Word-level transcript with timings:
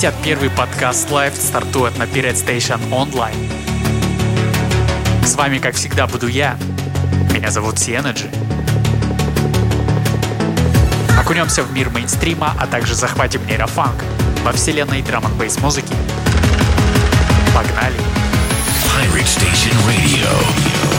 51-й 0.00 0.48
подкаст 0.48 1.10
Live 1.10 1.36
стартует 1.36 1.98
на 1.98 2.04
Pirate 2.04 2.32
Station 2.32 2.80
Online. 2.88 3.36
С 5.22 5.34
вами, 5.34 5.58
как 5.58 5.74
всегда, 5.74 6.06
буду 6.06 6.26
я. 6.26 6.56
Меня 7.34 7.50
зовут 7.50 7.78
Сиэнаджи. 7.78 8.30
Окунемся 11.20 11.62
в 11.62 11.74
мир 11.74 11.90
мейнстрима, 11.90 12.54
а 12.58 12.66
также 12.66 12.94
захватим 12.94 13.46
нейрофанк 13.46 14.02
во 14.42 14.52
вселенной 14.52 15.02
драм 15.02 15.22
н 15.22 15.32
музыки. 15.60 15.92
Погнали! 17.54 18.00
Pirate 18.96 19.26
Station 19.26 19.76
Radio. 19.86 20.89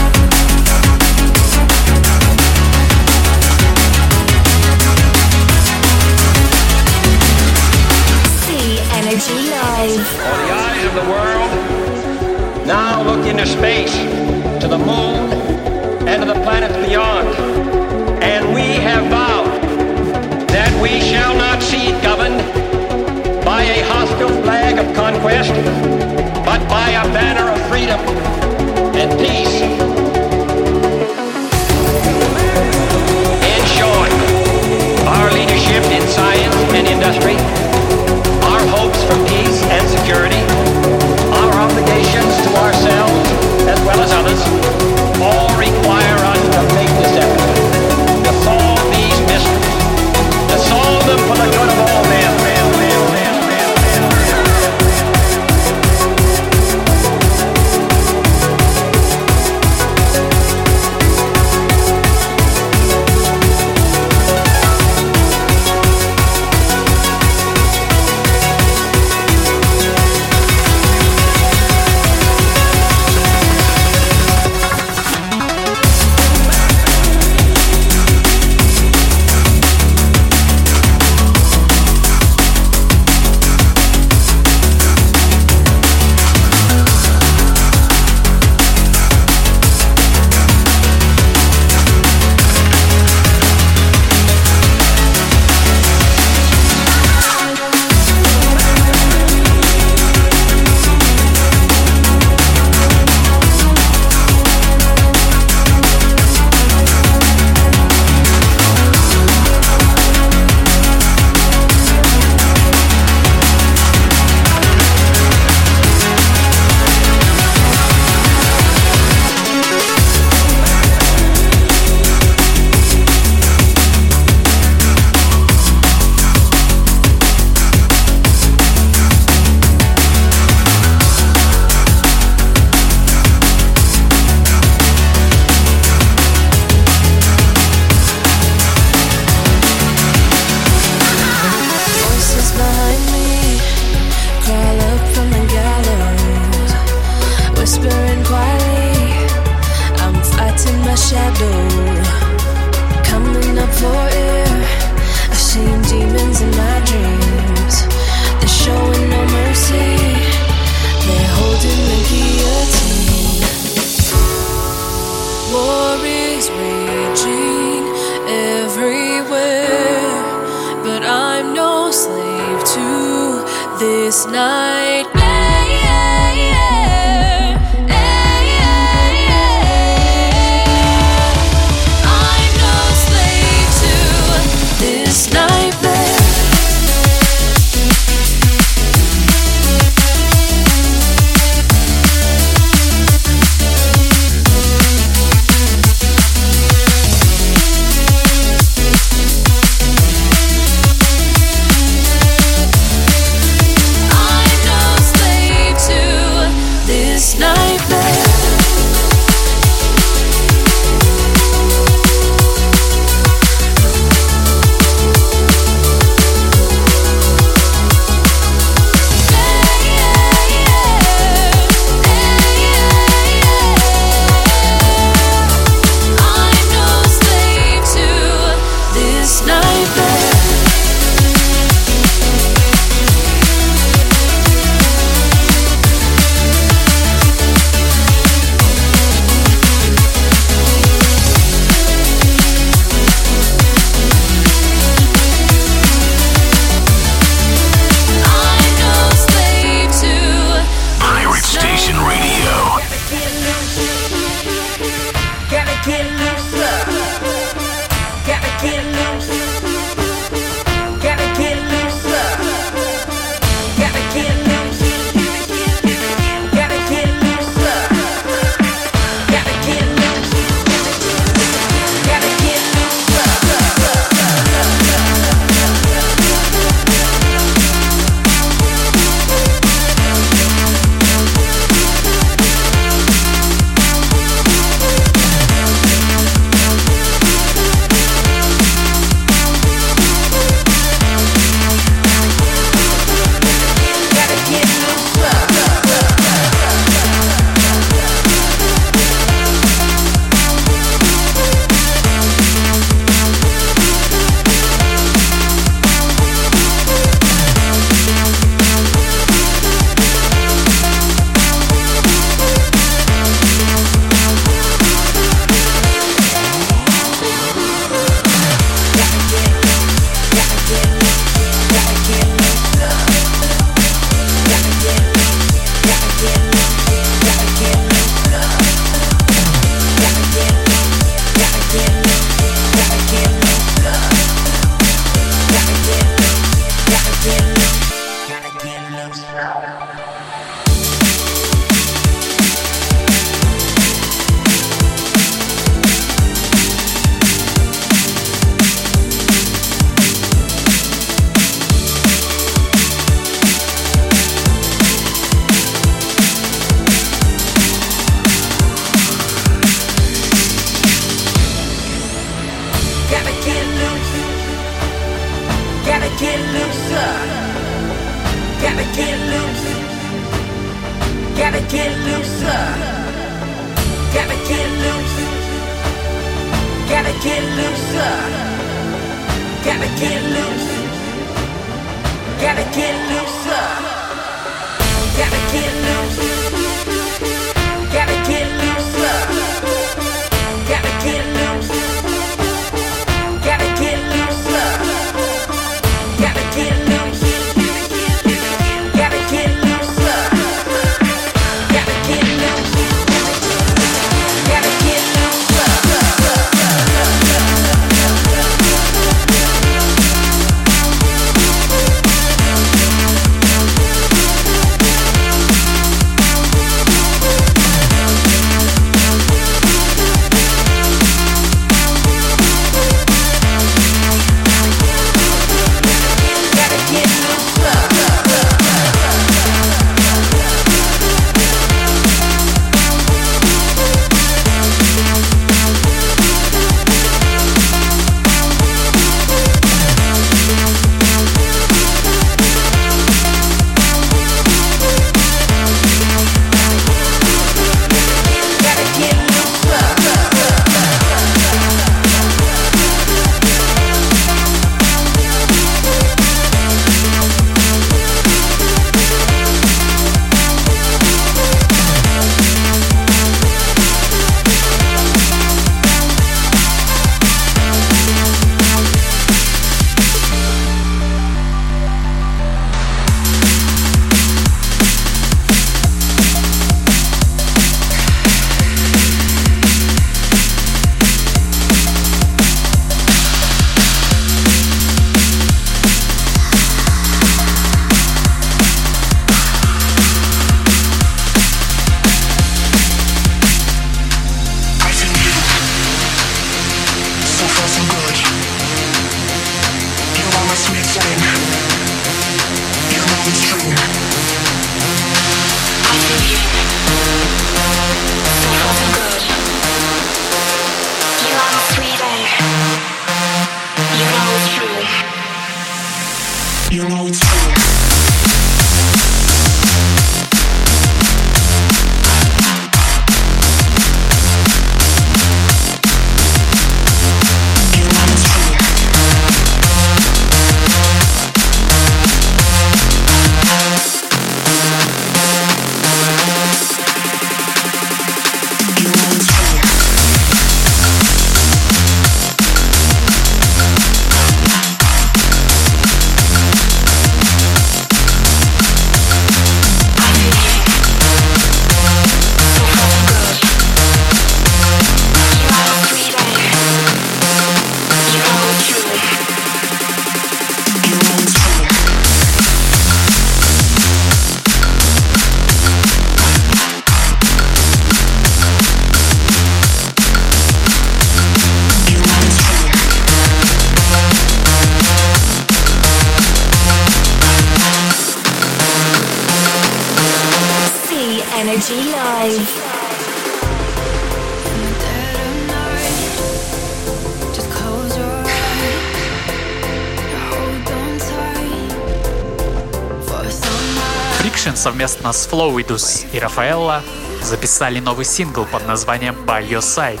Совместно 594.64 595.12
с 595.12 595.28
Flowidus 595.28 596.06
и 596.14 596.18
Рафаэлла 596.18 596.82
записали 597.22 597.80
новый 597.80 598.06
сингл 598.06 598.46
под 598.46 598.66
названием 598.66 599.14
By 599.26 599.46
Your 599.46 599.60
Side. 599.60 600.00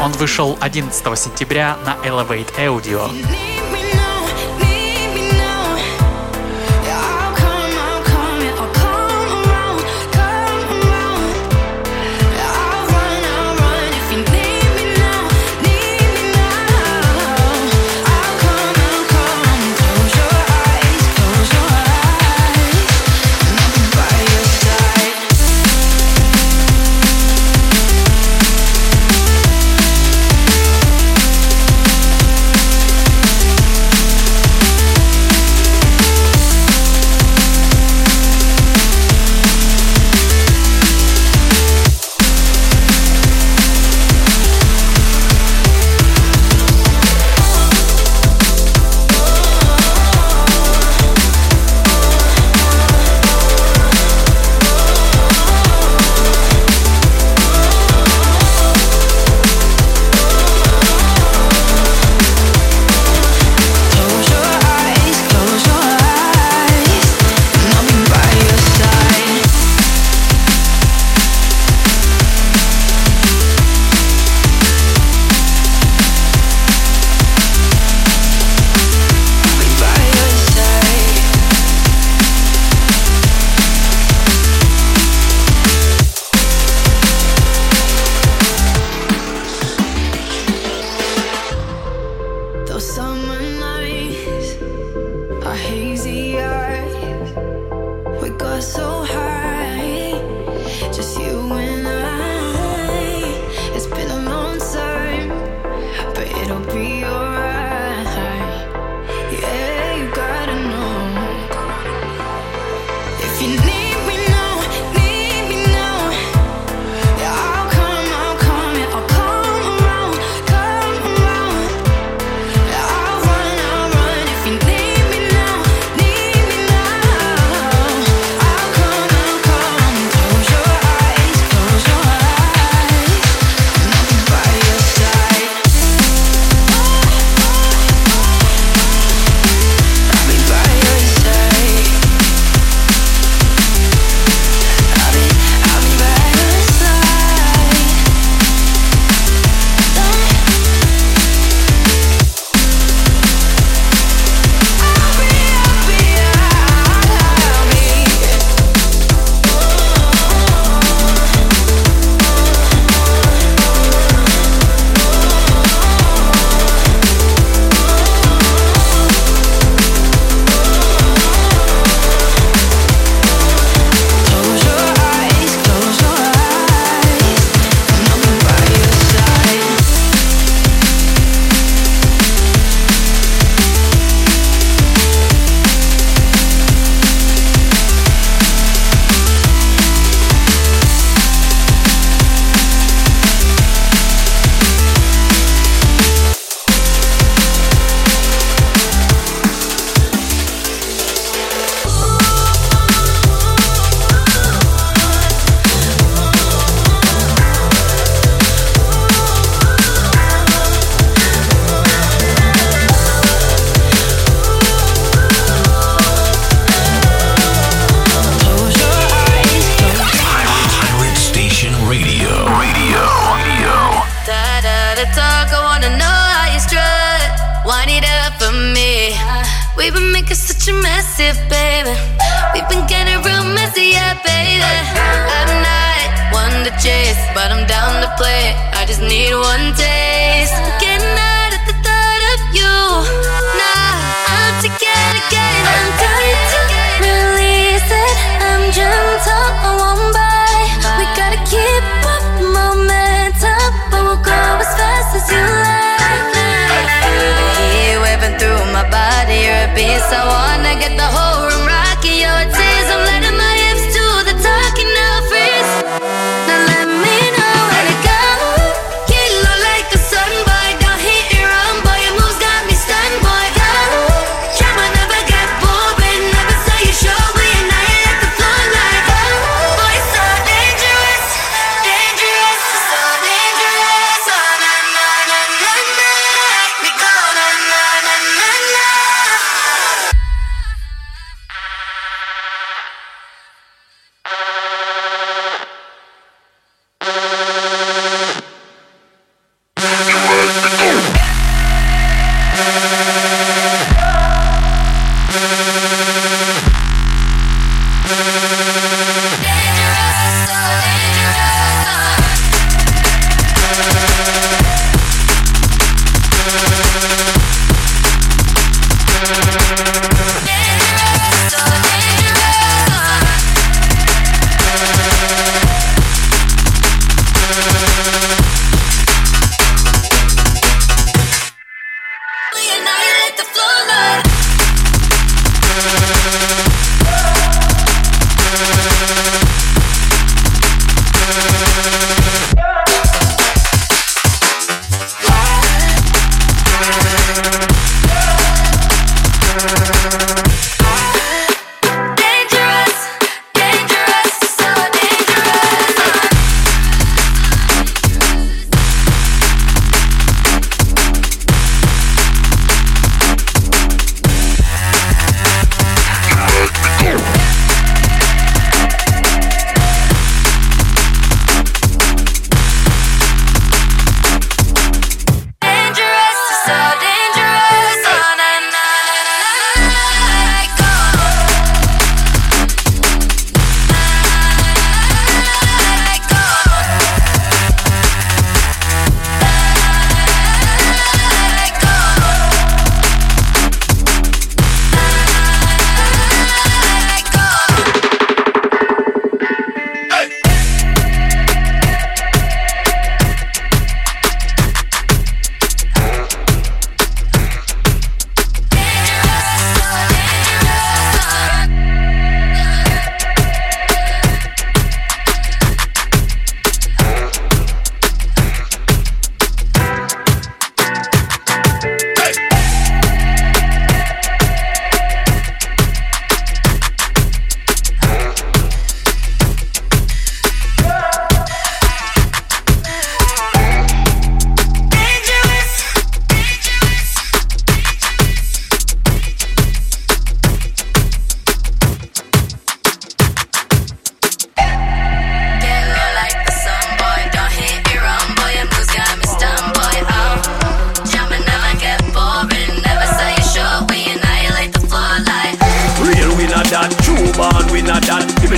Он 0.00 0.12
вышел 0.12 0.56
11 0.60 1.18
сентября 1.18 1.76
на 1.84 1.96
Elevate 2.06 2.54
Audio. 2.56 3.47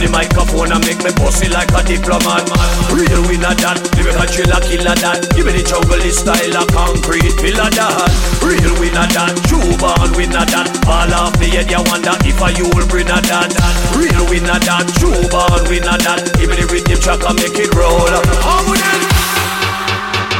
Give 0.00 0.08
me 0.08 0.16
the 0.16 0.32
microphone 0.32 0.72
and 0.72 0.80
make 0.88 1.04
me 1.04 1.12
bossy 1.12 1.52
like 1.52 1.68
a 1.76 1.84
diplomat. 1.84 2.48
Real 2.88 3.20
not 3.36 3.60
that, 3.60 3.84
lyrical 3.92 4.24
killer 4.32 4.60
killer 4.64 4.96
that. 4.96 5.28
Give 5.36 5.44
me 5.44 5.52
the 5.52 5.60
jungle 5.60 6.00
style 6.08 6.56
of 6.56 6.72
concrete 6.72 7.36
pillar 7.36 7.68
that. 7.68 8.08
Real 8.40 8.80
not 8.96 9.12
that, 9.12 9.36
true 9.44 9.60
born 9.76 10.16
not 10.32 10.48
that. 10.56 10.72
Fall 10.88 11.12
off 11.12 11.36
the 11.36 11.52
head, 11.52 11.68
you 11.68 11.84
wonder 11.84 12.16
if 12.24 12.40
a 12.40 12.48
you 12.56 12.64
will 12.72 12.88
bring 12.88 13.12
a 13.12 13.20
that. 13.20 13.52
Real 13.92 14.24
not 14.40 14.64
that, 14.64 14.88
true 14.96 15.20
born 15.28 15.68
not 15.84 16.00
that. 16.00 16.32
Give 16.40 16.48
me 16.48 16.56
the 16.56 16.64
rhythm 16.72 16.96
track 16.96 17.20
and 17.20 17.36
make 17.36 17.60
it 17.60 17.68
roll. 17.76 18.00
That? 18.08 18.24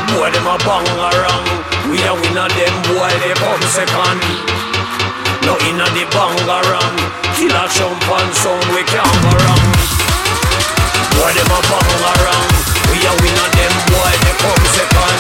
Boy, 0.09 0.33
them 0.33 0.49
a 0.49 0.57
bangarang. 0.57 1.45
We 1.93 2.01
a 2.01 2.17
win 2.17 2.33
a 2.33 2.49
them 2.49 2.75
boy, 2.89 3.13
they 3.21 3.37
come 3.37 3.61
second. 3.69 4.70
You 5.51 5.59
inna 5.67 5.83
the 5.83 6.07
bangarang 6.15 6.95
Killer 7.35 7.67
jump 7.75 8.07
and 8.07 8.31
sound 8.37 8.63
we 8.71 8.87
can't 8.87 9.03
go 9.03 9.35
wrong 9.35 9.67
Boy 11.19 11.33
them 11.35 11.51
a 11.51 11.59
bangarang 11.67 12.47
We 12.87 13.03
a 13.03 13.11
winner 13.19 13.51
them 13.59 13.75
boy 13.91 14.15
they 14.23 14.35
come 14.39 14.65
second. 14.71 15.19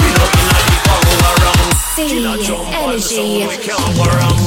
We 0.00 0.08
no 0.16 0.24
inna 0.40 0.60
the 0.64 0.78
bangarang 0.88 1.68
Killer 2.08 2.38
jump 2.40 2.72
on 2.80 2.96
sound 2.98 3.44
we 3.44 3.56
can 3.60 3.76
go 3.94 4.08
wrong 4.08 4.40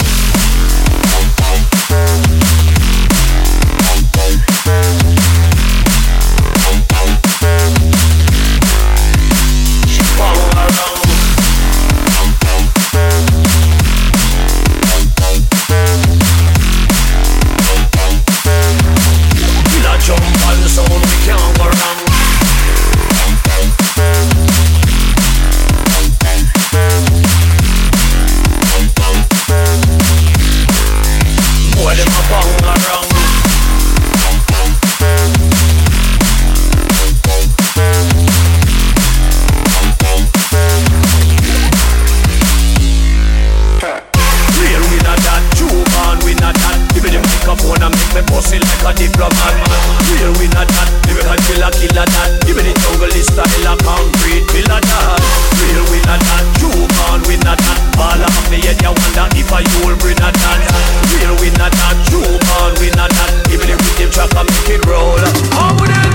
a 60.43 60.53
that. 60.59 60.85
Real 61.15 61.35
winner 61.39 61.71
that, 61.71 61.97
true 62.11 62.35
born 62.51 62.73
winner 62.83 63.07
that. 63.07 63.31
Give 63.47 63.63
me 63.63 63.71
the 63.71 63.77
rhythm 63.79 64.09
track 64.11 64.35
and 64.35 64.47
make 64.51 64.71
it 64.75 64.83
roll. 64.83 65.23
How 65.55 65.71
them? 65.79 66.13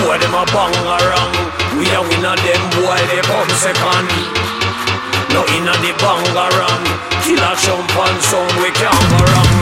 Boy 0.00 0.16
them 0.16 0.34
a 0.34 0.42
bang 0.48 0.76
around. 0.88 1.36
We 1.76 1.86
a 1.92 2.00
winner 2.00 2.36
them 2.36 2.62
boy 2.80 3.00
they 3.12 3.20
come 3.28 3.50
second. 3.60 4.50
No 5.32 5.46
inna 5.54 5.74
the 5.78 5.94
bangarang 6.02 6.84
Killer 7.22 7.54
jump 7.62 7.94
and 7.94 8.18
sound 8.22 8.50
we 8.58 8.70
can't 8.74 9.04
go 9.10 9.20
wrong 9.30 9.54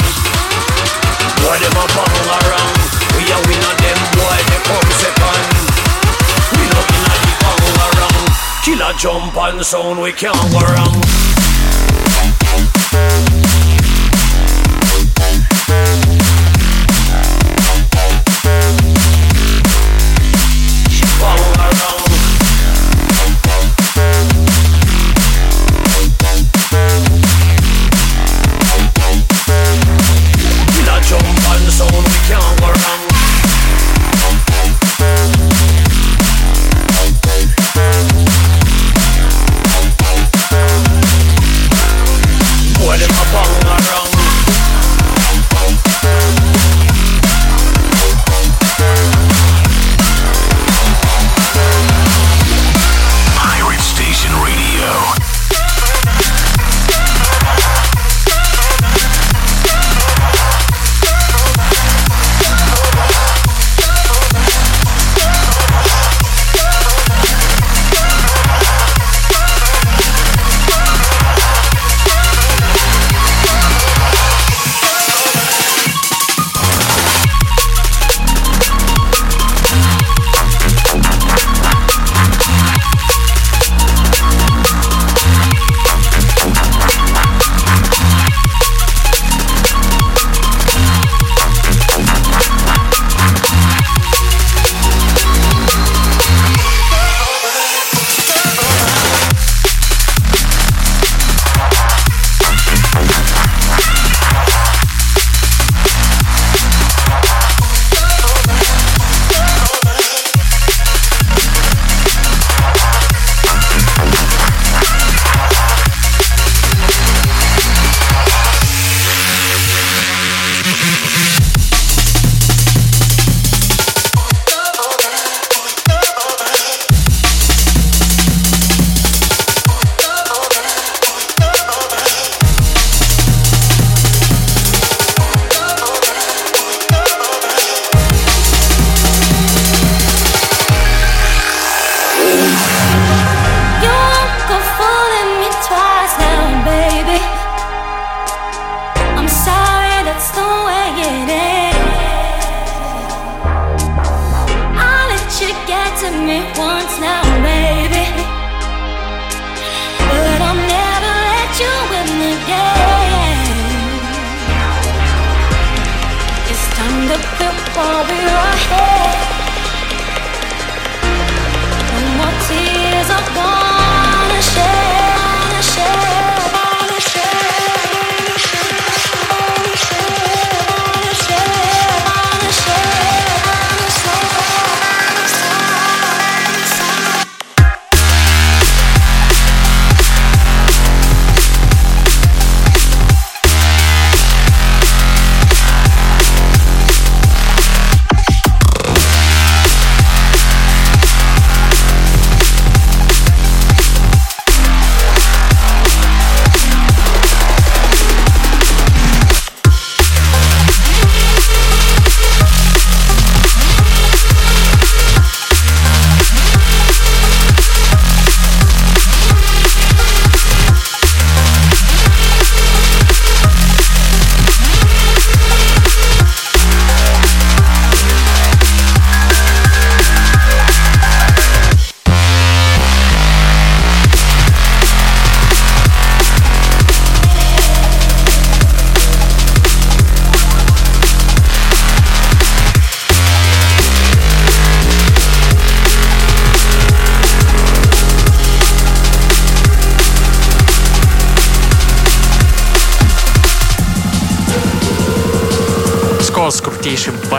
Boy 1.44 1.58
them 1.60 1.76
a 1.76 1.84
bangarang 1.92 2.72
We 3.12 3.22
a 3.28 3.38
winner 3.44 3.74
them 3.76 4.00
boy 4.16 4.38
they 4.48 4.60
come 4.64 4.90
second 4.96 5.44
We 6.56 6.64
no 6.72 6.80
inna 6.96 7.14
the 7.20 7.32
bangarang 7.44 8.26
Killer 8.64 8.92
jump 8.96 9.36
and 9.36 9.64
sound 9.64 10.00
we 10.00 10.12
can't 10.12 10.50
go 10.52 10.60
wrong 10.72 10.96
Música 15.68 16.17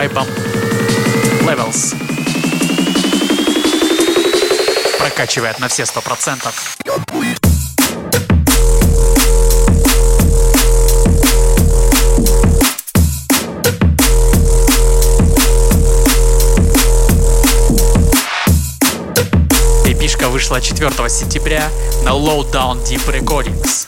вайбом 0.00 0.26
Levels. 1.42 1.94
Прокачивает 4.98 5.58
на 5.58 5.68
все 5.68 5.84
сто 5.84 6.00
процентов. 6.00 6.78
Пишка 20.00 20.30
вышла 20.30 20.62
4 20.62 20.90
сентября 21.10 21.68
на 22.04 22.12
Lowdown 22.12 22.82
Deep 22.86 23.06
Recordings. 23.06 23.86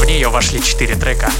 В 0.00 0.04
нее 0.06 0.28
вошли 0.28 0.60
4 0.60 0.96
трека. 0.96 1.30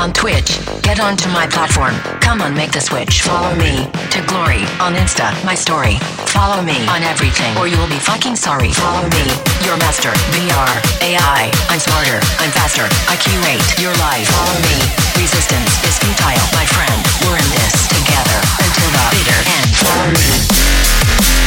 Onto 0.00 1.28
my 1.28 1.46
platform. 1.46 1.92
Come 2.24 2.40
on, 2.40 2.54
make 2.54 2.72
the 2.72 2.80
switch. 2.80 3.20
Follow 3.20 3.52
me 3.56 3.84
to 4.08 4.24
glory 4.24 4.64
on 4.80 4.96
Insta, 4.96 5.28
my 5.44 5.54
story. 5.54 6.00
Follow 6.32 6.62
me 6.62 6.80
on 6.88 7.02
everything, 7.02 7.52
or 7.58 7.68
you'll 7.68 7.90
be 7.90 8.00
fucking 8.00 8.34
sorry. 8.34 8.72
Follow 8.72 9.04
me, 9.12 9.24
your 9.60 9.76
master. 9.76 10.08
VR, 10.32 10.72
AI. 11.04 11.52
I'm 11.68 11.80
smarter, 11.80 12.16
I'm 12.40 12.52
faster. 12.56 12.88
I 13.12 13.16
curate 13.20 13.60
your 13.76 13.92
life. 14.00 14.24
Follow 14.32 14.56
me. 14.64 14.78
Resistance 15.20 15.68
is 15.84 15.98
futile, 16.00 16.48
my 16.56 16.64
friend. 16.64 17.00
We're 17.28 17.36
in 17.36 17.50
this 17.52 17.74
together 17.92 18.40
until 18.56 18.88
the 18.88 19.04
bitter 19.12 19.40
end. 19.52 19.68
Follow 19.84 20.08
me. 20.16 21.39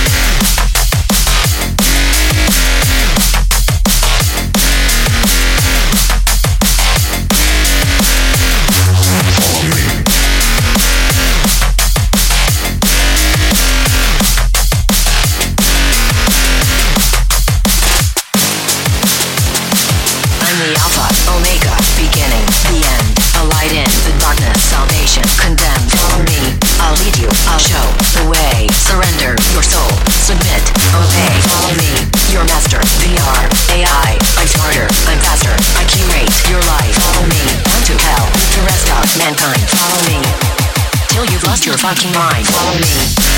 Fucking 41.84 42.14
mind. 42.14 43.33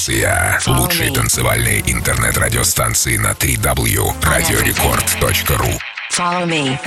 Станция. 0.00 0.58
Лучшие 0.66 1.10
танцевальные 1.12 1.82
интернет-радиостанции 1.92 3.18
на 3.18 3.32
3W. 3.32 4.14
Радиорекорд.ру 4.22 5.78
Follow 6.10 6.46
me. 6.46 6.78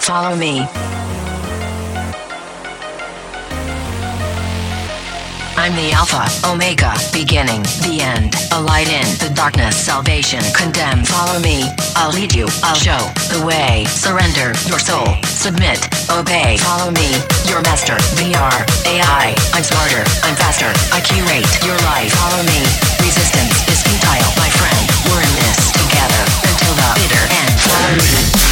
Follow 0.00 0.36
me. 0.36 0.66
I'm 5.58 5.74
the 5.74 5.90
Alpha, 5.90 6.22
Omega, 6.46 6.94
beginning, 7.10 7.66
the 7.82 7.98
end, 7.98 8.30
a 8.54 8.62
light 8.62 8.86
in 8.86 9.02
the 9.18 9.26
darkness, 9.34 9.74
salvation, 9.74 10.38
condemn. 10.54 11.02
Follow 11.02 11.42
me, 11.42 11.66
I'll 11.98 12.14
lead 12.14 12.32
you, 12.32 12.46
I'll 12.62 12.78
show 12.78 13.02
the 13.34 13.42
way. 13.42 13.82
Surrender 13.90 14.54
your 14.70 14.78
soul, 14.78 15.18
submit, 15.26 15.82
obey. 16.14 16.62
Follow 16.62 16.94
me, 16.94 17.18
your 17.50 17.58
master, 17.66 17.98
VR, 18.14 18.54
AI. 18.86 19.34
I'm 19.50 19.66
smarter, 19.66 20.06
I'm 20.22 20.38
faster, 20.38 20.70
I 20.94 21.02
curate 21.02 21.50
your 21.66 21.76
life. 21.90 22.14
Follow 22.14 22.46
me, 22.46 22.62
resistance 23.02 23.58
is 23.66 23.82
futile, 23.82 24.30
my 24.38 24.50
friend. 24.54 24.84
We're 25.10 25.26
in 25.26 25.34
this 25.42 25.58
together 25.74 26.22
until 26.46 26.74
the 26.78 26.88
bitter 27.02 27.24
end. 27.34 27.52
Follow 27.66 27.92
me. 27.98 28.47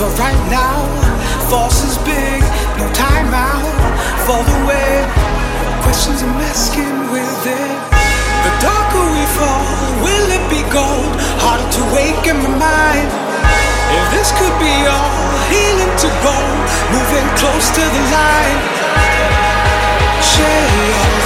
The 0.00 0.08
wait. 4.64 5.04
Questions 5.84 6.22
I'm 6.22 6.40
asking 6.40 6.96
within. 7.12 7.68
The 8.40 8.52
darker 8.64 9.04
we 9.12 9.24
fall, 9.36 9.60
will 10.00 10.28
it 10.32 10.44
be 10.48 10.64
gold? 10.72 11.12
harder 11.44 11.68
to 11.76 11.82
wake 11.92 12.24
in 12.32 12.40
my 12.40 12.48
mind. 12.56 13.10
If 13.92 14.04
this 14.16 14.32
could 14.40 14.56
be 14.56 14.72
all 14.88 15.36
healing 15.52 15.92
to 16.00 16.08
go, 16.24 16.36
moving 16.96 17.28
close 17.36 17.68
to 17.68 17.84
the 17.84 18.02
line. 18.16 18.60
Share 20.24 21.19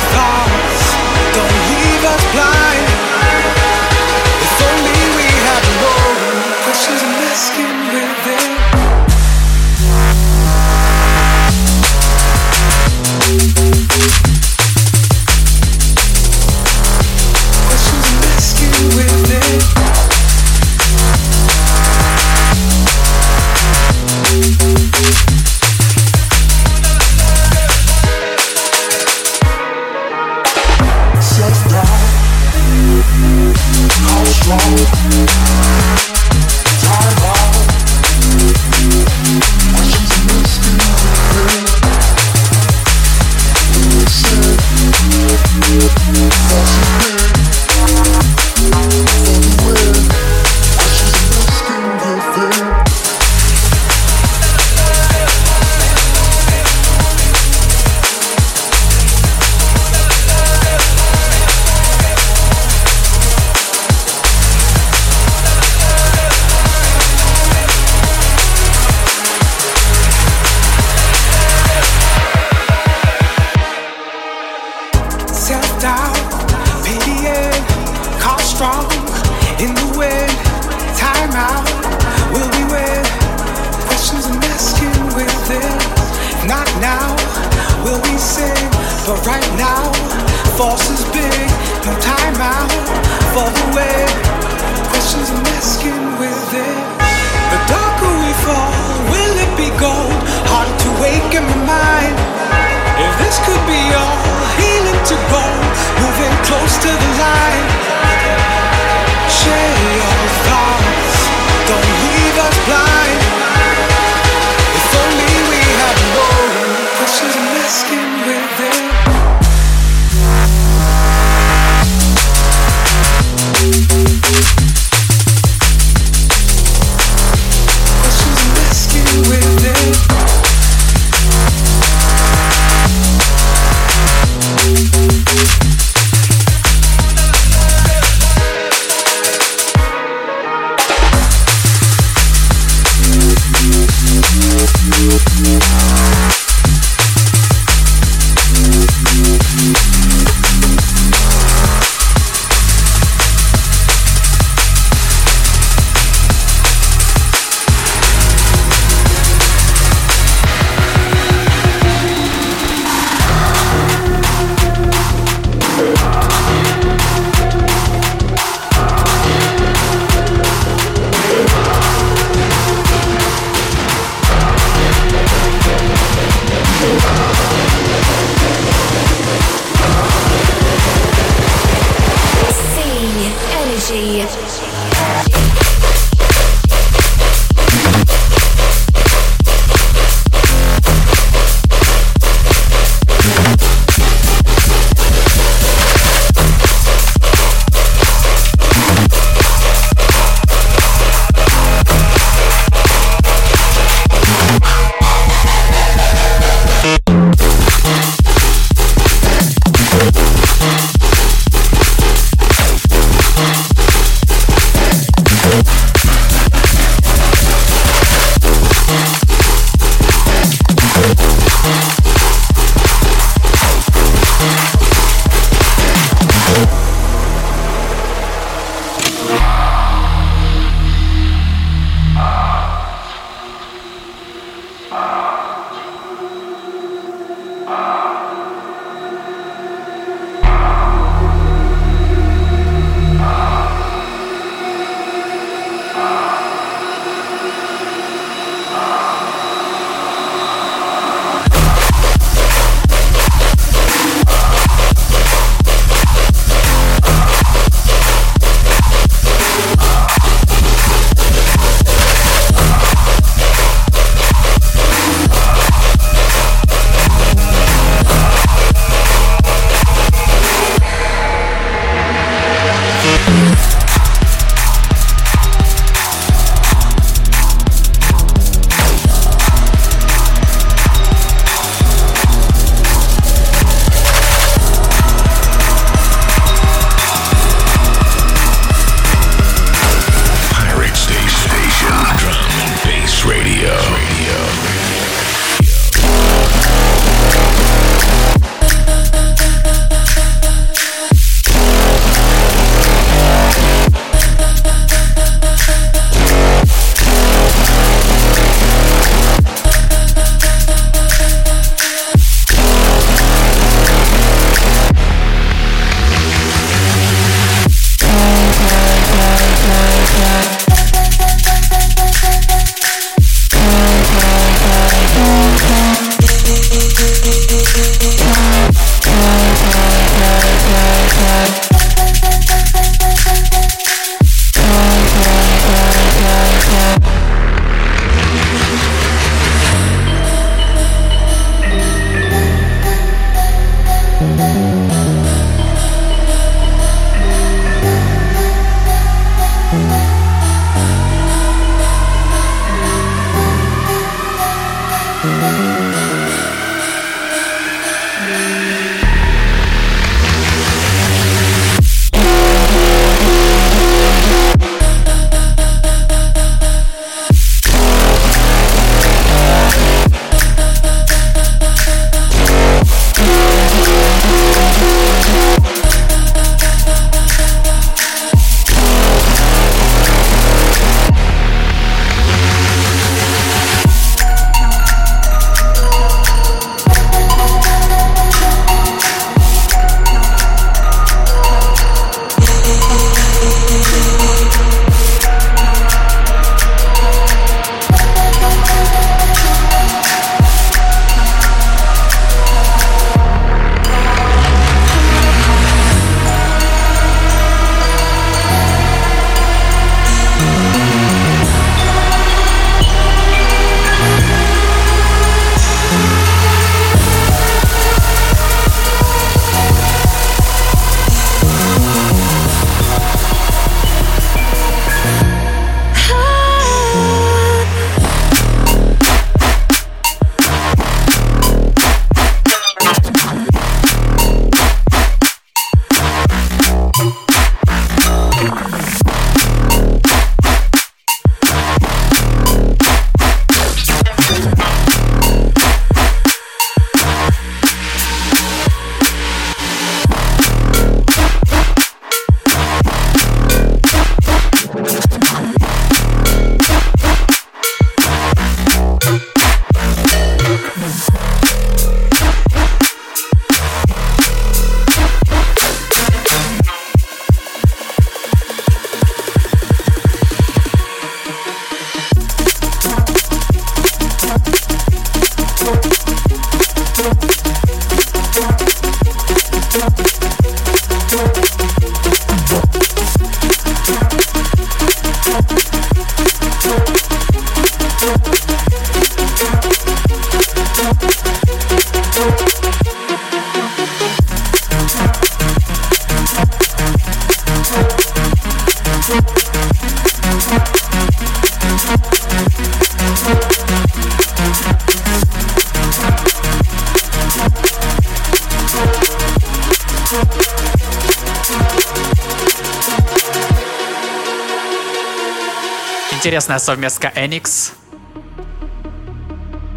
Интересная 516.34 516.58
совместка 516.58 517.12
Enix, 517.14 517.74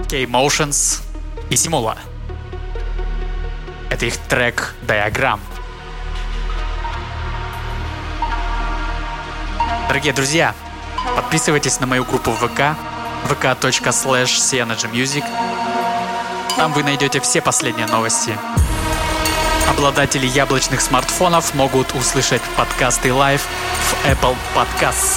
K-Motions 0.09 1.03
и 1.51 1.53
Simula. 1.53 1.95
Это 3.91 4.07
их 4.07 4.17
трек 4.17 4.73
Diagram. 4.81 5.39
Дорогие 9.87 10.13
друзья, 10.13 10.55
подписывайтесь 11.15 11.79
на 11.79 11.85
мою 11.85 12.03
группу 12.03 12.31
в 12.31 12.37
ВК 12.37 12.75
vk.slash. 13.29 15.23
Там 16.55 16.73
вы 16.73 16.81
найдете 16.81 17.19
все 17.19 17.39
последние 17.39 17.85
новости. 17.85 18.35
Обладатели 19.69 20.25
яблочных 20.25 20.81
смартфонов 20.81 21.53
могут 21.53 21.93
услышать 21.93 22.41
подкасты 22.55 23.13
лайв 23.13 23.43
в 23.43 24.07
Apple 24.07 24.35
Podcasts. 24.55 25.16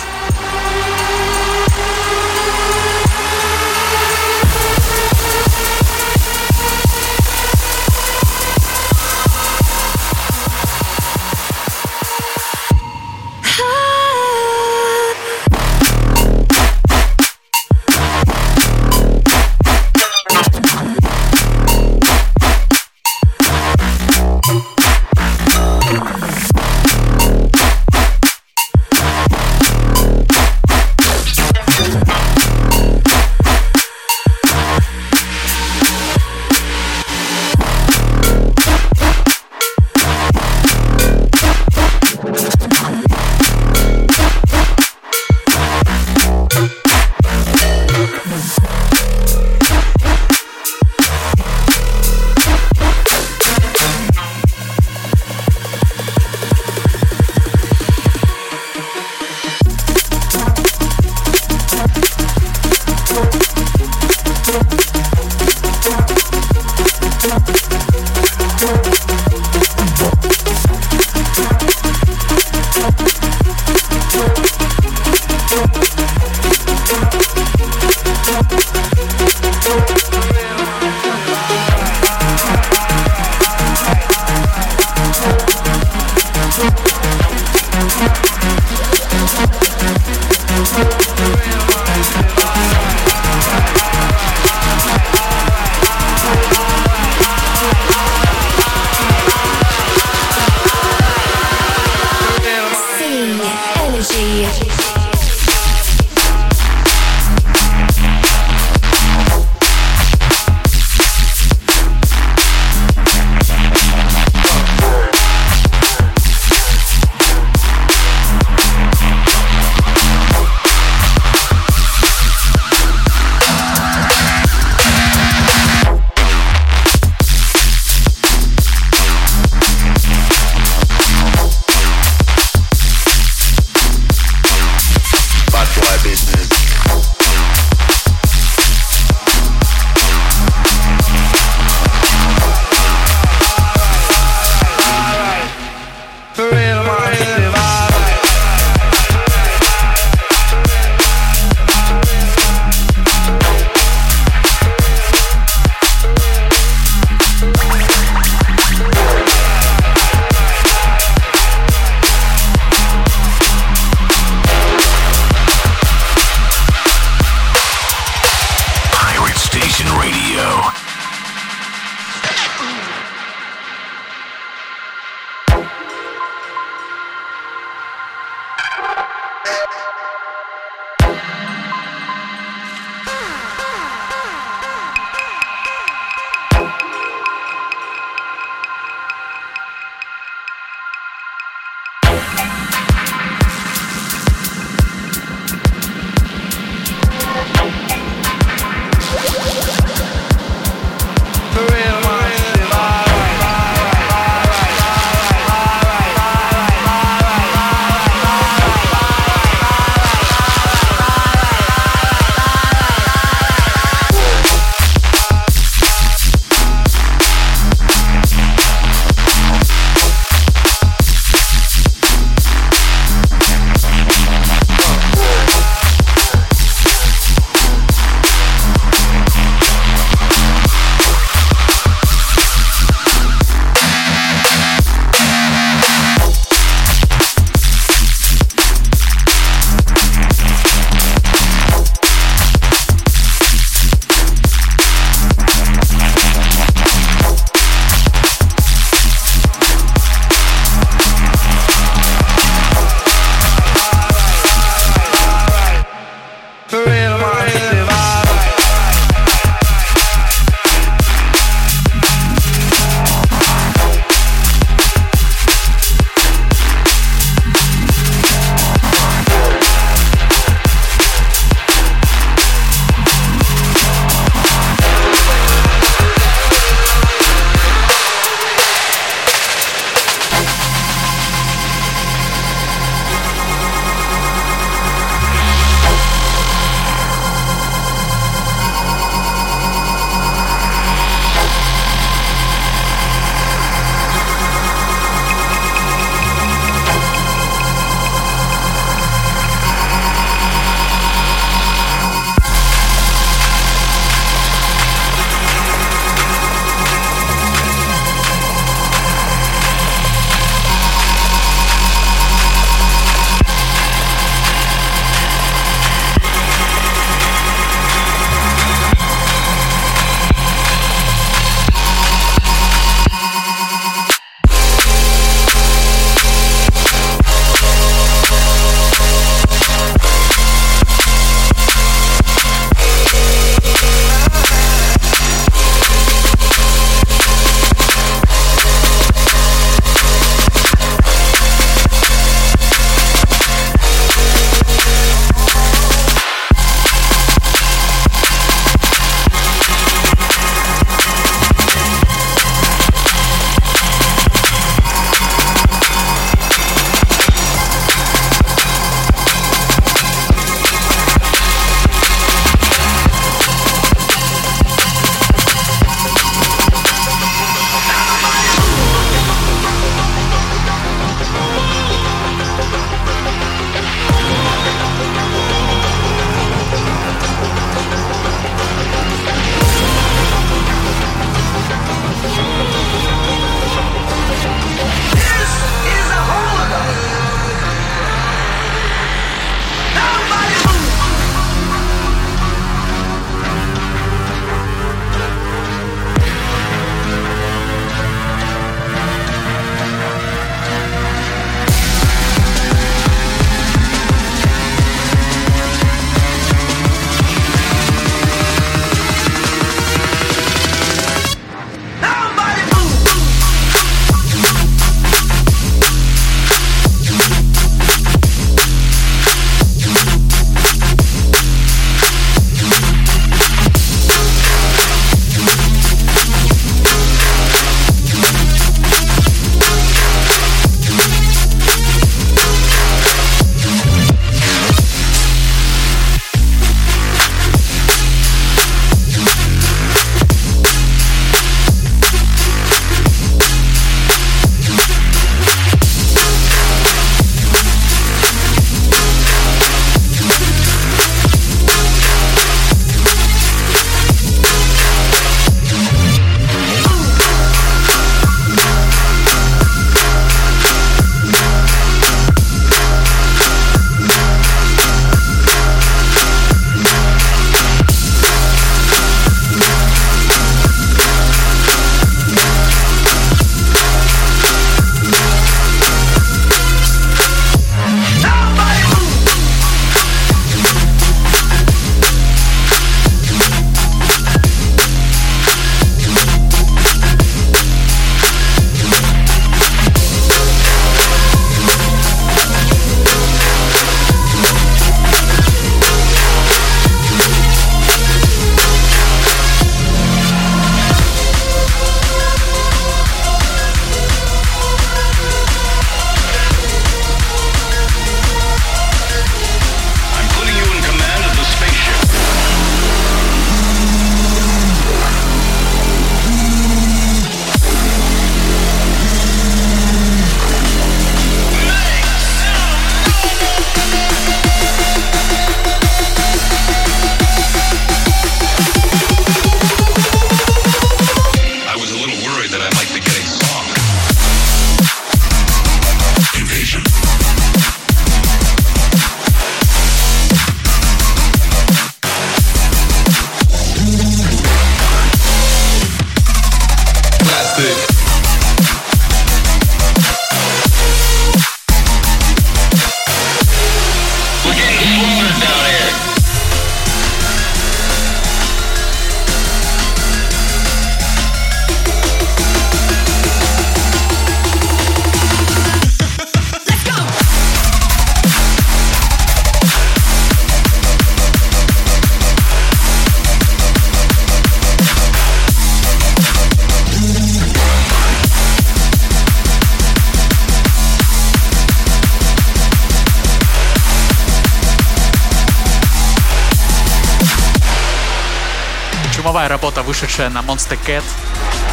Вышедшая 589.90 590.30
на 590.30 590.38
Monster 590.38 590.78
Cat 590.86 591.02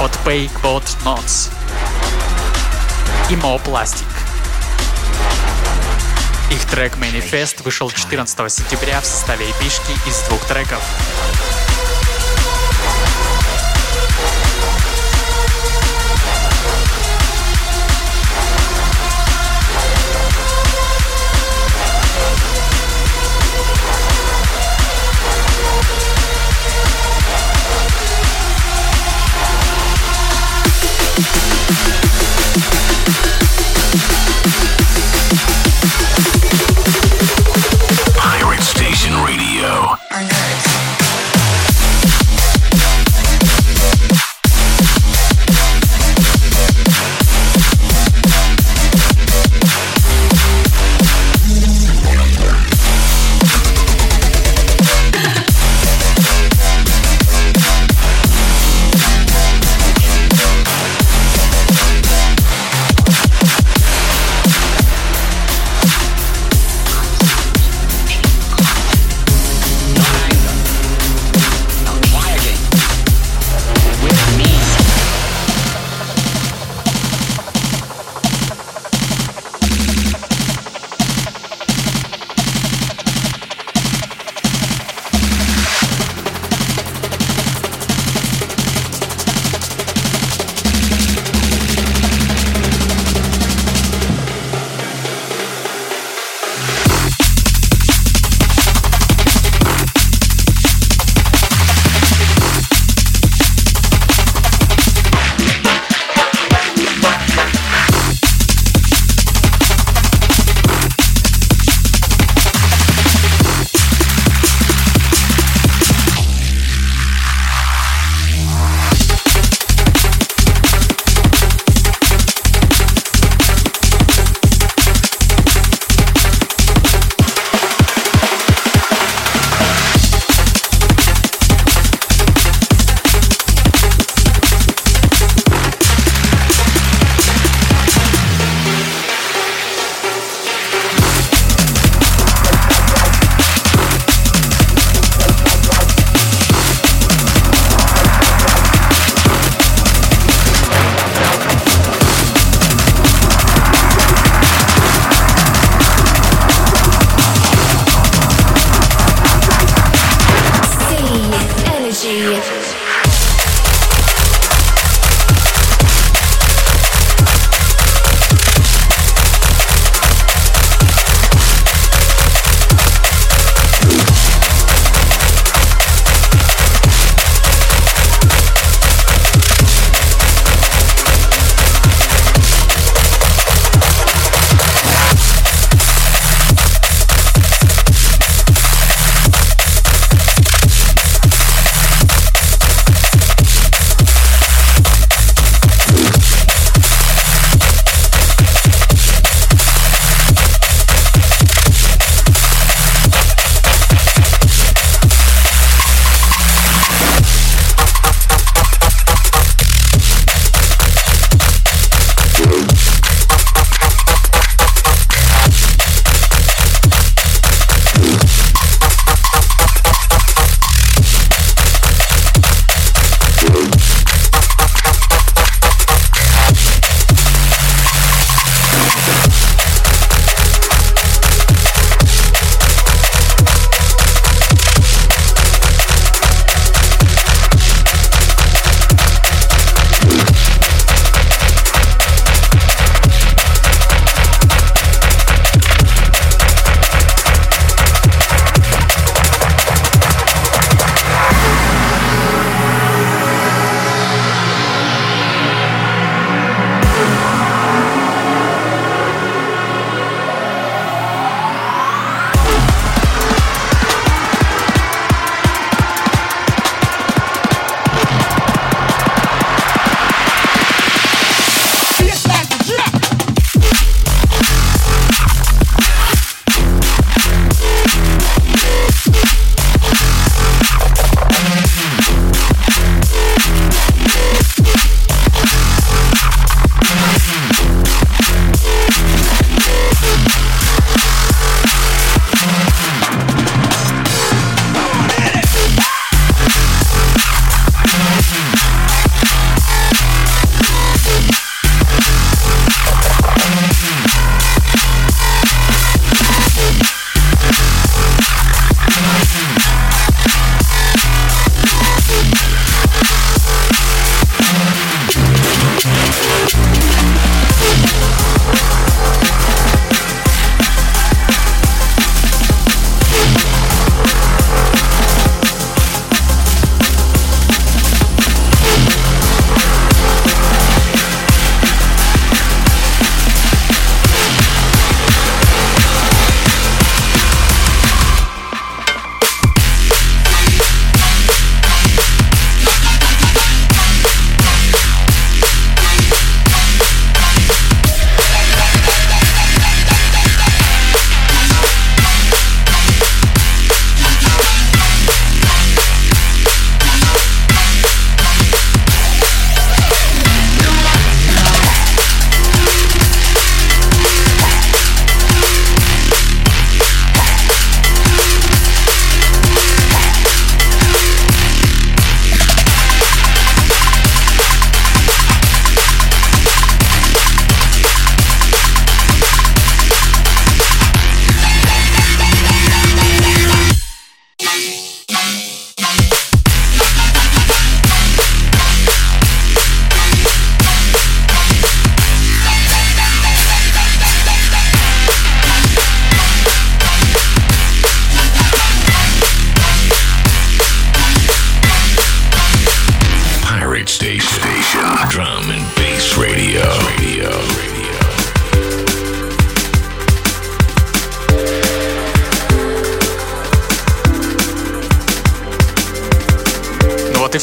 от 0.01 0.11
Pay 0.25 0.49
Bot 0.63 0.83
Notes 1.05 1.51
и 3.29 3.35
Mo 3.35 3.61
Plastic. 3.63 4.07
Их 6.49 6.65
трек 6.65 6.95
Manifest 6.95 7.61
вышел 7.61 7.91
14 7.91 8.51
сентября 8.51 9.01
в 9.01 9.05
составе 9.05 9.45
эпишки 9.51 9.91
из 10.09 10.19
двух 10.27 10.43
треков. 10.45 10.81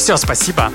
Все, 0.05 0.19
спасибо. 0.19 0.71